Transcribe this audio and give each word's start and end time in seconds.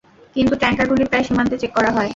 কিন্তু 0.35 0.53
ট্যাঙ্কারগুলি 0.55 1.03
প্রায় 1.05 1.25
সীমান্তে 1.27 1.55
চেক 1.57 1.71
করা 1.73 1.91
হয়। 1.91 2.09